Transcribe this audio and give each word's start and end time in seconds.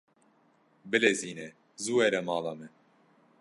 Bilezîne 0.91 1.47
zû 1.83 1.93
were 1.99 2.21
mala 2.29 2.53
me. 2.59 2.67